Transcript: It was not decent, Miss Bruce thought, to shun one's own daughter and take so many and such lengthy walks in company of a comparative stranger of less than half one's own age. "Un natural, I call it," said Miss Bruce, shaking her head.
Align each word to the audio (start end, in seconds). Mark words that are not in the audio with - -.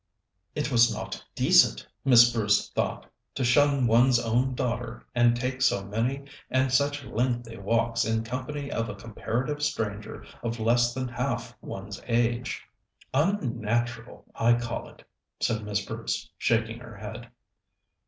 It 0.55 0.71
was 0.71 0.91
not 0.91 1.23
decent, 1.35 1.87
Miss 2.03 2.33
Bruce 2.33 2.71
thought, 2.71 3.05
to 3.35 3.43
shun 3.43 3.85
one's 3.85 4.19
own 4.19 4.55
daughter 4.55 5.05
and 5.13 5.35
take 5.35 5.61
so 5.61 5.83
many 5.85 6.25
and 6.49 6.73
such 6.73 7.03
lengthy 7.05 7.59
walks 7.59 8.03
in 8.03 8.23
company 8.23 8.71
of 8.71 8.89
a 8.89 8.95
comparative 8.95 9.61
stranger 9.61 10.25
of 10.41 10.59
less 10.59 10.95
than 10.95 11.07
half 11.07 11.55
one's 11.61 11.99
own 11.99 12.05
age. 12.07 12.63
"Un 13.13 13.59
natural, 13.61 14.25
I 14.33 14.55
call 14.55 14.89
it," 14.89 15.03
said 15.39 15.63
Miss 15.63 15.85
Bruce, 15.85 16.31
shaking 16.39 16.79
her 16.79 16.95
head. 16.97 17.29